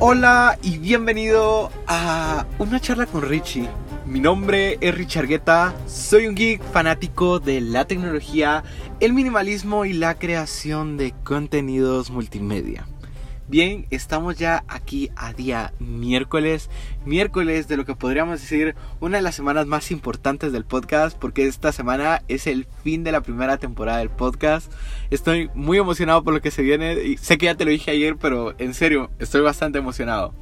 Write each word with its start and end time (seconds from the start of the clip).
Hola 0.00 0.56
y 0.62 0.78
bienvenido 0.78 1.72
a 1.88 2.46
una 2.60 2.78
charla 2.78 3.06
con 3.06 3.22
Richie. 3.22 3.68
Mi 4.06 4.20
nombre 4.20 4.78
es 4.80 4.94
Richard 4.94 5.26
Guetta, 5.26 5.74
soy 5.88 6.28
un 6.28 6.36
geek 6.36 6.62
fanático 6.62 7.40
de 7.40 7.60
la 7.60 7.84
tecnología, 7.84 8.62
el 9.00 9.12
minimalismo 9.12 9.84
y 9.86 9.94
la 9.94 10.14
creación 10.14 10.98
de 10.98 11.12
contenidos 11.24 12.10
multimedia. 12.10 12.86
Bien, 13.50 13.86
estamos 13.88 14.36
ya 14.36 14.62
aquí 14.68 15.10
a 15.16 15.32
día 15.32 15.72
miércoles, 15.78 16.68
miércoles 17.06 17.66
de 17.66 17.78
lo 17.78 17.86
que 17.86 17.94
podríamos 17.94 18.42
decir 18.42 18.74
una 19.00 19.16
de 19.16 19.22
las 19.22 19.36
semanas 19.36 19.66
más 19.66 19.90
importantes 19.90 20.52
del 20.52 20.66
podcast, 20.66 21.16
porque 21.16 21.46
esta 21.46 21.72
semana 21.72 22.22
es 22.28 22.46
el 22.46 22.66
fin 22.84 23.04
de 23.04 23.12
la 23.12 23.22
primera 23.22 23.56
temporada 23.56 24.00
del 24.00 24.10
podcast. 24.10 24.70
Estoy 25.08 25.48
muy 25.54 25.78
emocionado 25.78 26.22
por 26.22 26.34
lo 26.34 26.42
que 26.42 26.50
se 26.50 26.60
viene 26.60 27.02
y 27.02 27.16
sé 27.16 27.38
que 27.38 27.46
ya 27.46 27.54
te 27.54 27.64
lo 27.64 27.70
dije 27.70 27.90
ayer, 27.90 28.16
pero 28.16 28.54
en 28.58 28.74
serio, 28.74 29.10
estoy 29.18 29.40
bastante 29.40 29.78
emocionado. 29.78 30.34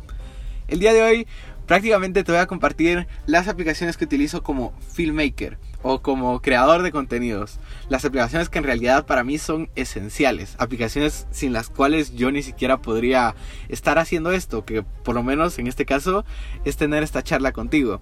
El 0.66 0.80
día 0.80 0.93
de 0.93 1.02
hoy 1.02 1.27
prácticamente 1.65 2.25
te 2.25 2.33
voy 2.33 2.41
a 2.41 2.47
compartir 2.47 3.07
las 3.27 3.47
aplicaciones 3.47 3.97
que 3.97 4.07
utilizo 4.07 4.43
como 4.43 4.75
filmmaker 4.95 5.59
o 5.83 6.01
como 6.03 6.41
creador 6.41 6.83
de 6.83 6.93
contenidos. 6.93 7.59
Las 7.89 8.05
aplicaciones 8.05 8.48
que 8.48 8.59
en 8.59 8.65
realidad 8.65 9.07
para 9.07 9.25
mí 9.25 9.39
son 9.39 9.69
esenciales. 9.77 10.57
Aplicaciones 10.59 11.27
sin 11.30 11.52
las 11.52 11.69
cuales 11.71 12.15
yo 12.15 12.30
ni 12.30 12.43
siquiera 12.43 12.79
podría 12.79 13.35
estar 13.69 13.99
haciendo 13.99 14.33
esto, 14.33 14.65
que 14.65 14.83
por 14.83 15.15
lo 15.15 15.23
menos 15.23 15.59
en 15.59 15.66
este 15.66 15.87
caso 15.87 16.25
es 16.65 16.77
tener 16.77 17.02
esta 17.02 17.23
charla 17.23 17.52
contigo. 17.52 18.01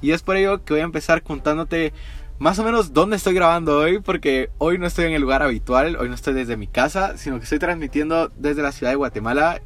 Y 0.00 0.12
es 0.12 0.22
por 0.22 0.36
ello 0.36 0.64
que 0.64 0.74
voy 0.74 0.80
a 0.80 0.84
empezar 0.84 1.22
contándote 1.22 1.92
más 2.38 2.58
o 2.58 2.64
menos 2.64 2.92
dónde 2.92 3.16
estoy 3.16 3.34
grabando 3.34 3.78
hoy, 3.78 4.00
porque 4.00 4.50
hoy 4.58 4.78
no 4.78 4.86
estoy 4.86 5.06
en 5.06 5.12
el 5.12 5.22
lugar 5.22 5.42
habitual, 5.42 5.96
hoy 5.96 6.08
no 6.08 6.14
estoy 6.14 6.34
desde 6.34 6.56
mi 6.56 6.66
casa, 6.66 7.16
sino 7.16 7.38
que 7.38 7.44
estoy 7.44 7.58
transmitiendo 7.58 8.30
desde 8.36 8.62
la 8.62 8.72
ciudad 8.72 8.92
de 8.92 8.96
Guatemala. 8.96 9.62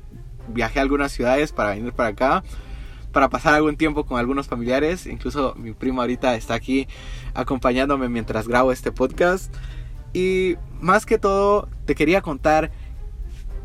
Viajé 0.49 0.79
a 0.79 0.83
algunas 0.83 1.13
ciudades 1.13 1.53
para 1.53 1.71
venir 1.71 1.93
para 1.93 2.11
acá 2.11 2.45
para 3.13 3.29
pasar 3.29 3.55
algún 3.55 3.77
tiempo 3.77 4.05
con 4.05 4.19
algunos 4.19 4.47
familiares. 4.47 5.07
Incluso 5.07 5.55
mi 5.57 5.73
primo 5.73 6.01
ahorita 6.01 6.35
está 6.37 6.55
aquí 6.55 6.89
acompañándome 7.35 8.09
mientras 8.09 8.49
grabo 8.49 8.73
este 8.73 8.93
podcast. 8.93 9.55
Y 10.13 10.57
más 10.81 11.07
que 11.07 11.19
todo, 11.19 11.69
te 11.85 11.95
quería 11.95 12.21
contar 12.21 12.71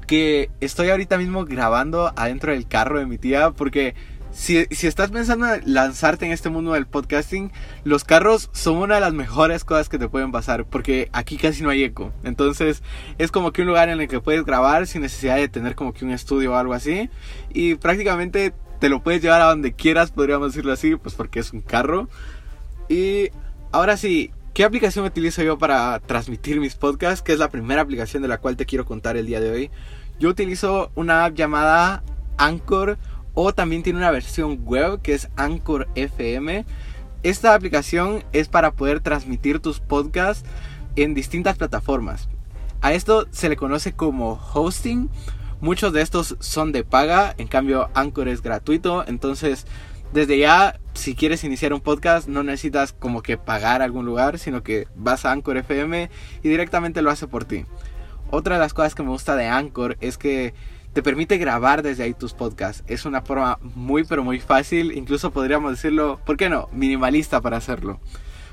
que 0.05 0.49
estoy 0.59 0.89
ahorita 0.89 1.17
mismo 1.17 1.45
grabando 1.45 2.13
adentro 2.15 2.51
del 2.51 2.67
carro 2.67 2.99
de 2.99 3.05
mi 3.05 3.17
tía 3.17 3.51
porque 3.51 3.95
si, 4.31 4.65
si, 4.71 4.85
estás 4.87 5.11
pensando 5.11 5.53
en 5.53 5.73
lanzarte 5.73 6.25
en 6.25 6.33
este 6.33 6.49
mundo 6.49 6.73
del 6.73 6.85
podcasting, 6.85 7.53
los 7.85 8.03
carros 8.03 8.49
son 8.51 8.75
una 8.75 8.95
de 8.95 9.01
las 9.01 9.13
mejores 9.13 9.63
cosas 9.63 9.87
que 9.87 9.97
te 9.97 10.09
pueden 10.09 10.33
pasar, 10.33 10.65
porque 10.65 11.07
aquí 11.13 11.37
casi 11.37 11.63
no 11.63 11.69
hay 11.69 11.85
eco. 11.85 12.11
Entonces 12.25 12.83
es 13.17 13.31
como 13.31 13.53
que 13.53 13.61
un 13.61 13.69
lugar 13.69 13.87
en 13.87 14.01
el 14.01 14.09
que 14.09 14.19
puedes 14.19 14.43
grabar 14.43 14.87
sin 14.87 15.03
necesidad 15.03 15.37
de 15.37 15.47
tener 15.47 15.75
como 15.75 15.93
que 15.93 16.03
un 16.03 16.11
estudio 16.11 16.51
o 16.51 16.55
algo 16.55 16.73
así. 16.73 17.09
Y 17.53 17.75
prácticamente 17.75 18.53
te 18.79 18.89
lo 18.89 19.01
puedes 19.01 19.21
llevar 19.21 19.41
a 19.41 19.45
donde 19.45 19.73
quieras, 19.73 20.11
podríamos 20.11 20.49
decirlo 20.49 20.73
así, 20.73 20.95
pues 20.95 21.15
porque 21.15 21.39
es 21.39 21.53
un 21.53 21.61
carro. 21.61 22.09
Y 22.89 23.29
ahora 23.71 23.97
sí, 23.97 24.31
¿qué 24.53 24.63
aplicación 24.63 25.05
utilizo 25.05 25.41
yo 25.43 25.57
para 25.57 25.99
transmitir 25.99 26.59
mis 26.59 26.75
podcasts? 26.75 27.21
Que 27.21 27.33
es 27.33 27.39
la 27.39 27.49
primera 27.49 27.81
aplicación 27.81 28.21
de 28.21 28.29
la 28.29 28.39
cual 28.39 28.57
te 28.57 28.65
quiero 28.65 28.85
contar 28.85 29.17
el 29.17 29.25
día 29.25 29.39
de 29.39 29.51
hoy. 29.51 29.71
Yo 30.19 30.29
utilizo 30.29 30.91
una 30.95 31.25
app 31.25 31.35
llamada 31.35 32.03
Anchor 32.37 32.97
o 33.33 33.53
también 33.53 33.83
tiene 33.83 33.99
una 33.99 34.11
versión 34.11 34.63
web 34.63 35.01
que 35.01 35.13
es 35.13 35.29
Anchor 35.35 35.87
FM. 35.95 36.65
Esta 37.23 37.53
aplicación 37.53 38.23
es 38.31 38.47
para 38.47 38.71
poder 38.71 38.99
transmitir 38.99 39.59
tus 39.59 39.79
podcasts 39.79 40.47
en 40.95 41.13
distintas 41.13 41.57
plataformas. 41.57 42.29
A 42.81 42.93
esto 42.93 43.27
se 43.31 43.49
le 43.49 43.57
conoce 43.57 43.93
como 43.93 44.39
hosting 44.53 45.09
Muchos 45.61 45.93
de 45.93 46.01
estos 46.01 46.35
son 46.39 46.71
de 46.71 46.83
paga, 46.83 47.33
en 47.37 47.47
cambio 47.47 47.89
Anchor 47.93 48.27
es 48.27 48.41
gratuito, 48.41 49.05
entonces 49.07 49.65
desde 50.13 50.37
ya 50.37 50.79
si 50.93 51.15
quieres 51.15 51.43
iniciar 51.43 51.73
un 51.73 51.81
podcast 51.81 52.27
no 52.27 52.43
necesitas 52.43 52.93
como 52.93 53.21
que 53.21 53.37
pagar 53.37 53.81
algún 53.81 54.05
lugar, 54.05 54.37
sino 54.37 54.63
que 54.63 54.87
vas 54.95 55.25
a 55.25 55.31
Anchor 55.31 55.57
FM 55.57 56.09
y 56.43 56.49
directamente 56.49 57.01
lo 57.01 57.09
hace 57.09 57.27
por 57.27 57.45
ti. 57.45 57.65
Otra 58.31 58.55
de 58.55 58.61
las 58.61 58.73
cosas 58.73 58.95
que 58.95 59.03
me 59.03 59.09
gusta 59.09 59.35
de 59.35 59.47
Anchor 59.47 59.97
es 60.01 60.17
que 60.17 60.53
te 60.93 61.03
permite 61.03 61.37
grabar 61.37 61.83
desde 61.83 62.03
ahí 62.03 62.13
tus 62.13 62.33
podcasts. 62.33 62.83
Es 62.87 63.05
una 63.05 63.21
forma 63.21 63.59
muy 63.61 64.03
pero 64.03 64.23
muy 64.23 64.39
fácil, 64.39 64.91
incluso 64.93 65.31
podríamos 65.31 65.71
decirlo, 65.71 66.19
¿por 66.25 66.37
qué 66.37 66.49
no? 66.49 66.69
Minimalista 66.71 67.41
para 67.41 67.57
hacerlo. 67.57 67.99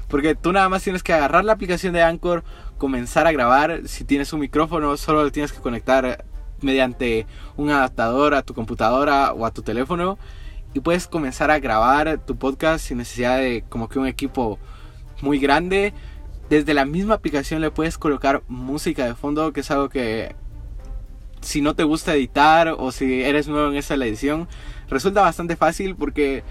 Porque 0.09 0.35
tú 0.35 0.53
nada 0.53 0.69
más 0.69 0.83
tienes 0.83 1.03
que 1.03 1.13
agarrar 1.13 1.45
la 1.45 1.53
aplicación 1.53 1.95
de 1.95 2.03
Anchor, 2.03 2.45
comenzar 2.79 3.27
a 3.27 3.33
grabar. 3.33 3.83
Si 3.87 4.05
tienes 4.05 4.33
un 4.33 4.41
micrófono, 4.41 4.97
solo 4.97 5.23
lo 5.23 5.33
tienes 5.33 5.53
que 5.53 5.61
conectar 5.61 6.25
mediante 6.63 7.27
un 7.57 7.71
adaptador 7.71 8.35
a 8.35 8.43
tu 8.43 8.55
computadora 8.55 9.33
o 9.33 9.47
a 9.47 9.51
tu 9.53 9.63
teléfono 9.63 10.19
y 10.75 10.81
puedes 10.81 11.07
comenzar 11.07 11.51
a 11.51 11.59
grabar 11.59 12.19
tu 12.25 12.37
podcast 12.37 12.87
sin 12.87 12.99
necesidad 12.99 13.39
de 13.39 13.65
como 13.69 13.89
que 13.89 13.99
un 13.99 14.07
equipo 14.07 14.59
muy 15.21 15.39
grande. 15.39 15.93
Desde 16.49 16.75
la 16.75 16.85
misma 16.85 17.15
aplicación 17.15 17.61
le 17.61 17.71
puedes 17.71 17.99
colocar 17.99 18.43
música 18.49 19.07
de 19.07 19.15
fondo, 19.15 19.53
que 19.53 19.61
es 19.61 19.71
algo 19.71 19.89
que 19.89 20.35
si 21.41 21.61
no 21.61 21.75
te 21.75 21.85
gusta 21.85 22.15
editar 22.15 22.75
o 22.79 22.93
si 22.93 23.23
eres 23.23 23.49
nuevo 23.49 23.71
en 23.71 23.77
esa 23.77 23.95
edición, 23.95 24.49
resulta 24.89 25.21
bastante 25.21 25.57
fácil 25.57 25.97
porque 25.97 26.43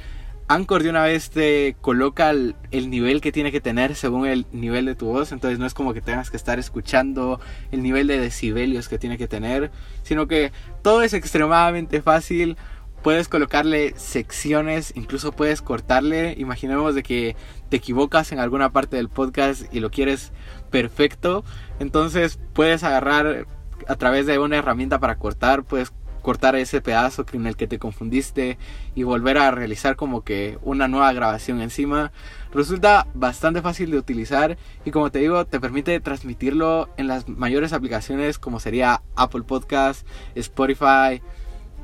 Anchor 0.53 0.83
de 0.83 0.89
una 0.89 1.03
vez 1.03 1.29
te 1.29 1.77
coloca 1.79 2.29
el, 2.29 2.55
nivel 2.71 3.21
que 3.21 3.31
tiene 3.31 3.53
que 3.53 3.61
tener 3.61 3.95
según 3.95 4.27
el 4.27 4.45
nivel 4.51 4.85
de 4.85 4.95
tu 4.95 5.05
voz. 5.05 5.31
Entonces 5.31 5.59
no 5.59 5.65
es 5.65 5.73
como 5.73 5.93
que 5.93 6.01
tengas 6.01 6.29
que 6.29 6.35
estar 6.35 6.59
escuchando 6.59 7.39
el 7.71 7.81
nivel 7.81 8.07
de 8.07 8.19
decibelios 8.19 8.89
que 8.89 8.97
tiene 8.97 9.17
que 9.17 9.29
tener. 9.29 9.71
Sino 10.03 10.27
que 10.27 10.51
todo 10.81 11.03
es 11.03 11.13
extremadamente 11.13 12.01
fácil. 12.01 12.57
Puedes 13.01 13.29
colocarle 13.29 13.93
secciones, 13.95 14.91
incluso 14.97 15.31
puedes 15.31 15.61
cortarle. 15.61 16.35
Imaginemos 16.37 16.95
de 16.95 17.03
que 17.03 17.37
te 17.69 17.77
equivocas 17.77 18.33
en 18.33 18.39
alguna 18.39 18.73
parte 18.73 18.97
del 18.97 19.07
podcast 19.07 19.73
y 19.73 19.79
lo 19.79 19.89
quieres 19.89 20.33
perfecto. 20.69 21.45
Entonces 21.79 22.39
puedes 22.51 22.83
agarrar 22.83 23.47
a 23.87 23.95
través 23.95 24.25
de 24.25 24.37
una 24.37 24.57
herramienta 24.57 24.99
para 24.99 25.17
cortar, 25.17 25.63
puedes 25.63 25.93
cortar 26.21 26.55
ese 26.55 26.81
pedazo 26.81 27.25
en 27.33 27.47
el 27.47 27.55
que 27.55 27.67
te 27.67 27.79
confundiste 27.79 28.57
y 28.95 29.03
volver 29.03 29.37
a 29.37 29.51
realizar 29.51 29.95
como 29.95 30.23
que 30.23 30.57
una 30.61 30.87
nueva 30.87 31.11
grabación 31.13 31.61
encima. 31.61 32.11
Resulta 32.53 33.07
bastante 33.13 33.61
fácil 33.61 33.91
de 33.91 33.97
utilizar 33.97 34.57
y 34.85 34.91
como 34.91 35.11
te 35.11 35.19
digo 35.19 35.45
te 35.45 35.59
permite 35.59 35.99
transmitirlo 35.99 36.89
en 36.97 37.07
las 37.07 37.27
mayores 37.27 37.73
aplicaciones 37.73 38.39
como 38.39 38.59
sería 38.59 39.01
Apple 39.15 39.43
Podcast, 39.43 40.07
Spotify, 40.35 41.21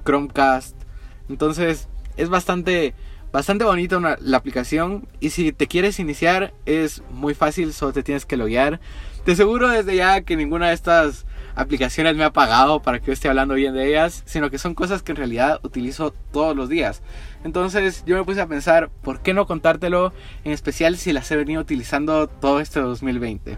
Chromecast. 0.06 0.76
Entonces 1.30 1.88
es 2.18 2.30
bastante 2.30 2.94
bastante 3.32 3.64
bonita 3.64 4.18
la 4.20 4.38
aplicación 4.38 5.08
y 5.20 5.32
si 5.32 5.52
te 5.52 5.68
quieres 5.68 6.00
iniciar 6.00 6.54
es 6.66 7.04
muy 7.12 7.34
fácil, 7.34 7.74
solo 7.74 7.94
te 7.94 8.04
tienes 8.04 8.26
que 8.26 8.38
loguear. 8.38 8.80
Te 9.26 9.34
aseguro 9.34 9.70
desde 9.70 9.96
ya 9.96 10.22
que 10.22 10.38
ninguna 10.38 10.70
de 10.70 10.74
estas 10.74 11.26
aplicaciones 11.56 12.16
me 12.16 12.24
ha 12.24 12.32
pagado 12.32 12.82
para 12.82 13.00
que 13.00 13.08
yo 13.08 13.14
esté 13.14 13.28
hablando 13.28 13.56
bien 13.56 13.74
de 13.74 13.88
ellas, 13.88 14.24
sino 14.26 14.50
que 14.50 14.60
son 14.60 14.76
cosas 14.76 15.02
que 15.02 15.12
en 15.12 15.18
realidad 15.18 15.60
utilizo 15.64 16.12
todos 16.32 16.56
los 16.56 16.70
días. 16.70 17.02
Entonces 17.44 18.04
yo 18.06 18.16
me 18.16 18.24
puse 18.24 18.42
a 18.42 18.48
pensar, 18.48 18.90
¿por 19.02 19.22
qué 19.22 19.34
no 19.34 19.48
contártelo? 19.48 20.14
En 20.44 20.52
especial 20.52 20.98
si 20.98 21.14
las 21.14 21.30
he 21.32 21.36
venido 21.36 21.62
utilizando 21.62 22.28
todo 22.28 22.60
este 22.60 22.80
2020. 22.80 23.58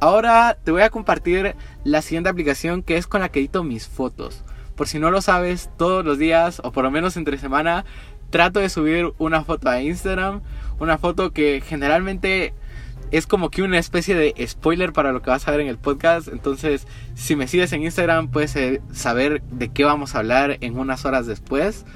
Ahora 0.00 0.58
te 0.62 0.70
voy 0.70 0.82
a 0.82 0.90
compartir 0.90 1.54
la 1.84 2.02
siguiente 2.02 2.30
aplicación 2.30 2.82
que 2.82 2.96
es 2.96 3.06
con 3.06 3.20
la 3.20 3.30
que 3.30 3.38
edito 3.38 3.64
mis 3.64 3.88
fotos. 3.88 4.44
Por 4.76 4.86
si 4.86 5.00
no 5.00 5.10
lo 5.10 5.20
sabes, 5.20 5.70
todos 5.76 6.04
los 6.04 6.18
días 6.18 6.60
o 6.62 6.70
por 6.70 6.84
lo 6.84 6.90
menos 6.90 7.16
entre 7.16 7.38
semana 7.38 7.84
trato 8.30 8.60
de 8.60 8.68
subir 8.68 9.12
una 9.18 9.44
foto 9.44 9.68
a 9.68 9.80
Instagram, 9.80 10.42
una 10.78 10.98
foto 10.98 11.32
que 11.32 11.62
generalmente 11.64 12.54
es 13.10 13.26
como 13.26 13.50
que 13.50 13.62
una 13.62 13.78
especie 13.78 14.14
de 14.14 14.34
spoiler 14.46 14.92
para 14.92 15.12
lo 15.12 15.22
que 15.22 15.30
vas 15.30 15.46
a 15.48 15.50
ver 15.50 15.60
en 15.60 15.68
el 15.68 15.78
podcast. 15.78 16.28
Entonces, 16.28 16.86
si 17.14 17.36
me 17.36 17.48
sigues 17.48 17.72
en 17.72 17.82
Instagram, 17.82 18.28
puedes 18.28 18.54
eh, 18.56 18.82
saber 18.92 19.42
de 19.42 19.70
qué 19.70 19.84
vamos 19.84 20.14
a 20.14 20.18
hablar 20.18 20.58
en 20.60 20.78
unas 20.78 21.04
horas 21.04 21.26
después. 21.26 21.86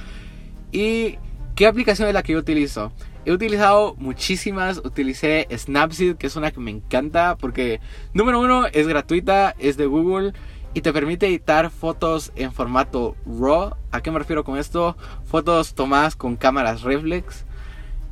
¿Y 0.71 1.19
qué 1.55 1.67
aplicación 1.67 2.09
es 2.09 2.15
la 2.15 2.23
que 2.23 2.33
yo 2.33 2.39
utilizo? 2.39 2.93
He 3.25 3.33
utilizado 3.33 3.95
muchísimas. 3.99 4.79
Utilicé 4.79 5.47
Snapseed, 5.55 6.17
que 6.17 6.27
es 6.27 6.37
una 6.37 6.51
que 6.51 6.61
me 6.61 6.71
encanta 6.71 7.37
porque, 7.37 7.81
número 8.15 8.41
uno, 8.41 8.67
es 8.67 8.89
gratuita, 8.89 9.55
es 9.59 9.77
de 9.77 9.87
Google 9.87 10.33
y 10.75 10.81
te 10.81 10.93
permite 10.93 11.27
editar 11.27 11.71
fotos 11.71 12.33
en 12.37 12.53
formato 12.53 13.17
RAW. 13.27 13.75
¿A 13.91 14.01
qué 14.01 14.11
me 14.11 14.19
refiero 14.19 14.45
con 14.45 14.59
esto? 14.59 14.97
Fotos 15.25 15.75
tomadas 15.75 16.17
con 16.17 16.37
cámaras 16.37 16.83
reflex. 16.83 17.45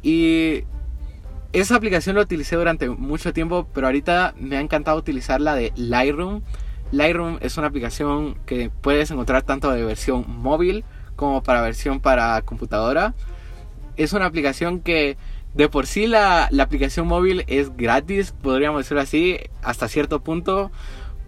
Y 0.03 0.65
esa 1.53 1.77
aplicación 1.77 2.17
la 2.17 2.23
utilicé 2.23 2.57
durante 2.57 2.89
mucho 2.89 3.33
tiempo, 3.33 3.67
pero 3.73 3.87
ahorita 3.87 4.35
me 4.39 4.57
ha 4.57 4.61
encantado 4.61 4.99
utilizar 4.99 5.41
la 5.41 5.55
de 5.55 5.73
Lightroom. 5.75 6.43
Lightroom 6.93 7.39
es 7.41 7.57
una 7.57 7.69
aplicación 7.69 8.37
que 8.47 8.71
puedes 8.71 9.11
encontrar 9.11 9.43
tanto 9.43 9.71
de 9.71 9.85
versión 9.85 10.25
móvil 10.29 10.85
como 11.17 11.43
para 11.43 11.63
versión 11.63 12.01
para 12.01 12.43
computadora. 12.43 13.15
Es 13.97 14.13
una 14.13 14.27
aplicación 14.27 14.81
que 14.81 15.17
de 15.55 15.69
por 15.69 15.87
sí 15.87 16.07
la, 16.07 16.49
la 16.51 16.63
aplicación 16.63 17.07
móvil 17.07 17.45
es 17.49 17.77
gratis, 17.77 18.33
podríamos 18.33 18.81
decirlo 18.81 19.01
así, 19.01 19.39
hasta 19.63 19.89
cierto 19.89 20.21
punto. 20.21 20.71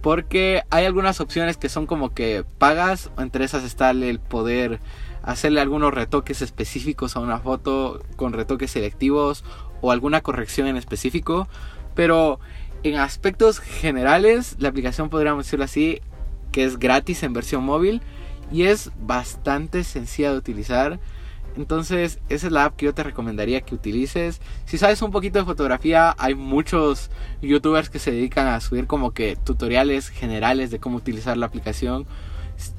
Porque 0.03 0.63
hay 0.71 0.85
algunas 0.85 1.21
opciones 1.21 1.57
que 1.57 1.69
son 1.69 1.87
como 1.87 2.13
que 2.13 2.45
pagas, 2.59 3.11
entre 3.19 3.45
esas 3.45 3.65
está 3.65 3.91
el 3.93 4.19
poder 4.19 4.81
hacerle 5.23 5.61
algunos 5.61 5.95
retoques 5.95 6.43
específicos 6.43 7.17
a 7.17 7.21
una 7.21 7.39
foto 7.39 8.03
con 8.17 8.33
retoques 8.33 8.73
selectivos 8.73 9.45
o 9.81 9.93
alguna 9.93 10.21
corrección 10.21 10.67
en 10.67 10.77
específico. 10.77 11.49
Pero 11.95 12.41
en 12.83 12.97
aspectos 12.97 13.61
generales, 13.61 14.57
la 14.59 14.69
aplicación 14.69 15.09
podríamos 15.09 15.47
decirlo 15.47 15.65
así, 15.65 16.01
que 16.51 16.65
es 16.65 16.79
gratis 16.79 17.23
en 17.23 17.33
versión 17.33 17.65
móvil 17.65 18.03
y 18.51 18.65
es 18.65 18.91
bastante 19.01 19.85
sencilla 19.85 20.33
de 20.33 20.39
utilizar. 20.39 21.01
Entonces, 21.57 22.21
esa 22.29 22.47
es 22.47 22.53
la 22.53 22.65
app 22.65 22.77
que 22.77 22.87
yo 22.87 22.95
te 22.95 23.03
recomendaría 23.03 23.61
que 23.61 23.75
utilices. 23.75 24.41
Si 24.65 24.79
sabes 24.79 25.03
un 25.03 25.11
poquito 25.11 25.39
de 25.39 25.45
fotografía, 25.45 26.15
hay 26.19 26.35
muchos 26.35 27.11
youtubers 27.43 27.91
que 27.91 27.99
se 27.99 28.11
dedican 28.11 28.47
a 28.47 28.61
subir 28.61 28.87
como 28.87 29.13
que 29.13 29.37
tutoriales 29.37 30.09
generales 30.09 30.71
de 30.71 30.79
cómo 30.79 30.97
utilizar 30.97 31.37
la 31.37 31.47
aplicación. 31.47 32.07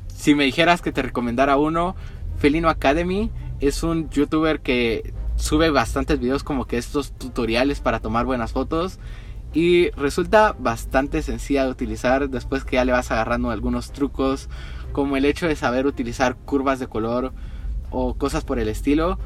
Si 0.07 0.35
me 0.35 0.45
dijeras 0.45 0.81
que 0.81 0.91
te 0.91 1.01
recomendara 1.01 1.57
uno, 1.57 1.95
Felino 2.37 2.69
Academy 2.69 3.31
es 3.59 3.83
un 3.83 4.09
youtuber 4.09 4.61
que 4.61 5.13
sube 5.35 5.69
bastantes 5.69 6.19
videos 6.19 6.43
como 6.43 6.65
que 6.65 6.77
estos 6.77 7.11
tutoriales 7.13 7.79
para 7.79 7.99
tomar 7.99 8.25
buenas 8.25 8.51
fotos 8.51 8.99
y 9.53 9.91
resulta 9.91 10.55
bastante 10.57 11.21
sencilla 11.21 11.65
de 11.65 11.71
utilizar 11.71 12.29
después 12.29 12.63
que 12.63 12.77
ya 12.77 12.85
le 12.85 12.91
vas 12.91 13.11
agarrando 13.11 13.51
algunos 13.51 13.91
trucos 13.91 14.49
como 14.91 15.15
el 15.15 15.25
hecho 15.25 15.47
de 15.47 15.55
saber 15.55 15.85
utilizar 15.85 16.35
curvas 16.35 16.79
de 16.79 16.87
color 16.87 17.33
o 17.93 18.15
cosas 18.15 18.43
por 18.43 18.59
el 18.59 18.67
estilo. 18.67 19.17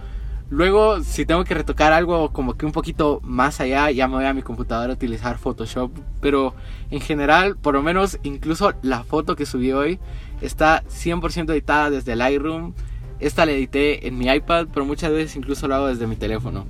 Luego, 0.49 1.03
si 1.03 1.25
tengo 1.25 1.43
que 1.43 1.53
retocar 1.53 1.91
algo 1.91 2.31
como 2.31 2.53
que 2.53 2.65
un 2.65 2.71
poquito 2.71 3.19
más 3.23 3.59
allá, 3.59 3.91
ya 3.91 4.07
me 4.07 4.15
voy 4.15 4.25
a 4.25 4.33
mi 4.33 4.43
computadora 4.43 4.93
a 4.93 4.95
utilizar 4.95 5.37
Photoshop. 5.37 5.91
Pero 6.21 6.53
en 6.89 7.01
general, 7.01 7.57
por 7.57 7.73
lo 7.73 7.81
menos 7.81 8.17
incluso 8.23 8.73
la 8.81 9.03
foto 9.03 9.35
que 9.35 9.45
subí 9.45 9.73
hoy 9.73 9.99
está 10.41 10.83
100% 10.85 11.51
editada 11.51 11.89
desde 11.89 12.15
Lightroom. 12.15 12.73
Esta 13.19 13.45
la 13.45 13.51
edité 13.51 14.07
en 14.07 14.17
mi 14.17 14.27
iPad, 14.27 14.67
pero 14.73 14.85
muchas 14.85 15.11
veces 15.11 15.35
incluso 15.35 15.67
lo 15.67 15.75
hago 15.75 15.87
desde 15.87 16.07
mi 16.07 16.15
teléfono. 16.15 16.65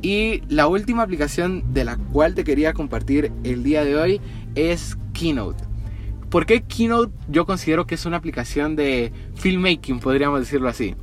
Y 0.00 0.42
la 0.48 0.68
última 0.68 1.02
aplicación 1.02 1.74
de 1.74 1.84
la 1.84 1.96
cual 1.96 2.34
te 2.34 2.44
quería 2.44 2.72
compartir 2.72 3.32
el 3.42 3.64
día 3.64 3.84
de 3.84 3.96
hoy 3.96 4.20
es 4.54 4.96
Keynote. 5.12 5.67
¿Por 6.30 6.44
qué 6.44 6.62
Keynote 6.62 7.12
yo 7.28 7.46
considero 7.46 7.86
que 7.86 7.94
es 7.94 8.04
una 8.04 8.18
aplicación 8.18 8.76
de 8.76 9.12
filmmaking, 9.36 10.00
podríamos 10.00 10.40
decirlo 10.40 10.68
así? 10.68 10.94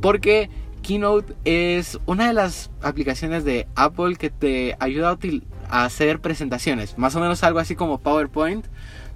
Porque 0.00 0.48
Keynote 0.82 1.34
es 1.44 1.98
una 2.06 2.28
de 2.28 2.34
las 2.34 2.70
aplicaciones 2.80 3.44
de 3.44 3.66
Apple 3.74 4.16
que 4.16 4.30
te 4.30 4.76
ayuda 4.78 5.18
a, 5.68 5.84
hacer 5.84 6.20
presentaciones, 6.20 6.96
más 6.98 7.16
o 7.16 7.20
menos 7.20 7.42
algo 7.42 7.58
así 7.58 7.74
como 7.74 7.98
PowerPoint, 7.98 8.66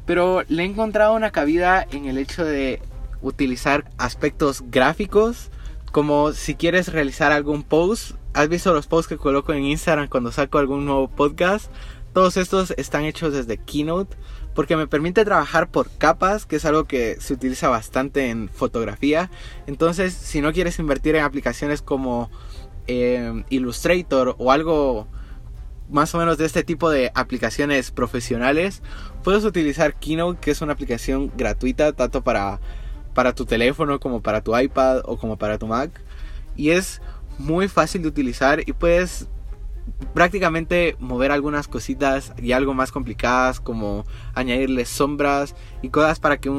pero 0.07 0.43
le 0.49 0.63
he 0.63 0.67
encontrado 0.67 1.15
una 1.15 1.31
cabida 1.31 1.87
en 1.93 2.07
el 2.07 2.19
hecho 2.19 2.45
de 2.45 2.81
utilizar 3.23 3.91
aspectos 3.99 4.65
gráficos, 4.71 5.51
como 5.93 6.33
si 6.33 6.55
quieres 6.55 6.93
realizar 6.93 7.31
algún 7.31 7.63
post. 7.63 8.13
¿Has 8.35 8.49
visto 8.49 8.73
los 8.73 8.87
posts 8.87 9.09
que 9.09 9.17
coloco 9.17 9.53
en 9.53 9.65
Instagram 9.65 10.09
cuando 10.09 10.33
saco 10.33 10.59
algún 10.59 10.85
nuevo 10.85 11.09
podcast? 11.09 11.71
Todos 12.13 12.37
estos 12.37 12.73
están 12.77 13.05
hechos 13.05 13.33
desde 13.33 13.59
Keynote 13.59 14.17
porque 14.55 14.77
me 14.77 14.87
permite 14.87 15.25
trabajar 15.25 15.71
por 15.71 15.91
capas, 15.91 16.47
que 16.47 16.57
es 16.57 16.65
algo 16.65 16.85
que 16.85 17.17
se 17.21 17.35
utiliza 17.35 17.69
bastante 17.69 18.29
en 18.31 18.49
fotografía. 18.49 19.31
Entonces, 19.67 20.15
si 20.15 20.41
no 20.41 20.53
quieres 20.53 20.79
invertir 20.79 21.17
en 21.17 21.25
aplicaciones 21.25 21.83
como 21.83 22.31
eh, 22.87 23.45
Illustrator 23.51 24.35
o 24.39 24.51
algo 24.51 25.07
más 25.91 26.15
o 26.15 26.19
menos 26.19 26.39
de 26.39 26.45
este 26.45 26.65
tipo 26.65 26.91
de 26.91 27.11
aplicaciones 27.15 27.91
profesionales, 27.91 28.83
puedes 29.23 29.45
utilizar 29.45 29.95
Keynote, 29.95 30.41
que 30.41 30.51
es 30.51 30.61
una 30.61 30.73
aplicación 30.73 31.33
gratuita 31.37 31.93
tanto 31.93 32.23
para, 32.23 32.61
para 33.15 33.35
tu 33.35 33.47
teléfono 33.47 34.01
como 34.01 34.23
para 34.23 34.43
tu 34.43 34.59
iPad 34.59 35.03
o 35.05 35.17
como 35.17 35.39
para 35.39 35.59
tu 35.59 35.67
Mac. 35.67 35.91
Y 36.57 36.71
es 36.71 37.01
muy 37.39 37.69
fácil 37.69 38.03
de 38.03 38.09
utilizar 38.09 38.61
y 38.67 38.73
puedes 38.73 39.29
prácticamente 40.15 40.97
mover 40.99 41.33
algunas 41.33 41.69
cositas 41.69 42.33
y 42.41 42.53
algo 42.53 42.75
más 42.75 42.93
complicadas 42.93 43.61
como 43.61 44.05
añadirle 44.35 44.85
sombras 44.85 45.55
y 45.83 45.91
cosas 45.91 46.21
para 46.21 46.39
que 46.39 46.51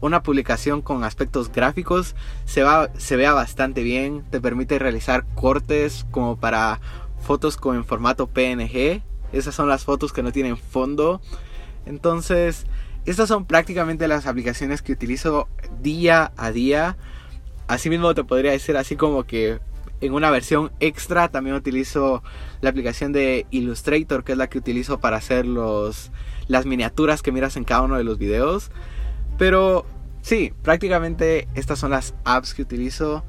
una 0.00 0.22
publicación 0.22 0.82
con 0.82 1.04
aspectos 1.04 1.52
gráficos 1.52 2.14
se, 2.44 2.62
va, 2.62 2.90
se 2.96 3.16
vea 3.16 3.32
bastante 3.32 3.82
bien. 3.82 4.24
Te 4.30 4.40
permite 4.40 4.78
realizar 4.78 5.24
cortes 5.34 6.06
como 6.10 6.36
para 6.36 6.80
fotos 7.20 7.56
con 7.56 7.76
en 7.76 7.84
formato 7.84 8.26
PNG. 8.26 9.02
Esas 9.32 9.54
son 9.54 9.68
las 9.68 9.84
fotos 9.84 10.12
que 10.12 10.22
no 10.22 10.32
tienen 10.32 10.56
fondo. 10.56 11.20
Entonces, 11.86 12.66
estas 13.06 13.28
son 13.28 13.44
prácticamente 13.44 14.08
las 14.08 14.26
aplicaciones 14.26 14.82
que 14.82 14.92
utilizo 14.92 15.48
día 15.80 16.32
a 16.36 16.50
día. 16.50 16.96
Asimismo 17.68 18.14
te 18.14 18.24
podría 18.24 18.52
decir 18.52 18.76
así 18.76 18.96
como 18.96 19.24
que 19.24 19.60
en 20.00 20.14
una 20.14 20.30
versión 20.30 20.72
extra 20.80 21.28
también 21.28 21.56
utilizo 21.56 22.22
la 22.60 22.70
aplicación 22.70 23.12
de 23.12 23.46
Illustrator, 23.50 24.24
que 24.24 24.32
es 24.32 24.38
la 24.38 24.48
que 24.48 24.58
utilizo 24.58 25.00
para 25.00 25.18
hacer 25.18 25.46
los, 25.46 26.10
las 26.48 26.66
miniaturas 26.66 27.22
que 27.22 27.32
miras 27.32 27.56
en 27.56 27.64
cada 27.64 27.82
uno 27.82 27.96
de 27.96 28.04
los 28.04 28.18
videos. 28.18 28.70
Pero 29.38 29.86
sí, 30.22 30.52
prácticamente 30.62 31.48
estas 31.54 31.78
son 31.78 31.90
las 31.90 32.14
apps 32.24 32.54
que 32.54 32.62
utilizo. 32.62 33.24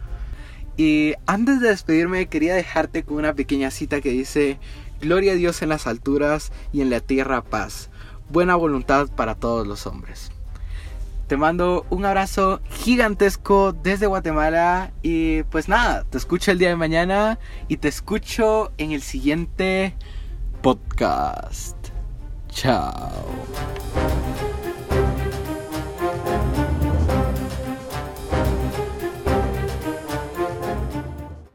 Y 0.77 1.13
antes 1.25 1.59
de 1.59 1.69
despedirme 1.69 2.27
quería 2.27 2.56
dejarte 2.56 3.03
con 3.03 3.17
una 3.17 3.33
pequeña 3.33 3.71
cita 3.71 4.01
que 4.01 4.09
dice, 4.09 4.57
Gloria 5.01 5.31
a 5.31 5.35
Dios 5.35 5.62
en 5.63 5.69
las 5.69 5.88
alturas 5.88 6.51
y 6.71 6.81
en 6.81 6.91
la 6.91 7.00
tierra 7.00 7.44
paz, 7.44 7.89
buena 8.29 8.56
voluntad 8.56 9.09
para 9.09 9.33
todos 9.35 9.65
los 9.65 9.88
hombres. 9.88 10.31
Te 11.31 11.38
mando 11.38 11.86
un 11.89 12.04
abrazo 12.04 12.60
gigantesco 12.69 13.72
desde 13.72 14.06
Guatemala 14.06 14.92
y 15.01 15.44
pues 15.44 15.69
nada, 15.69 16.04
te 16.10 16.18
escucho 16.18 16.51
el 16.51 16.60
día 16.60 16.68
de 16.68 16.75
mañana 16.75 17.39
y 17.69 17.78
te 17.78 17.88
escucho 17.88 18.74
en 18.78 18.92
el 18.92 19.01
siguiente 19.01 19.95
podcast. 20.62 21.78
Chao. 22.50 23.24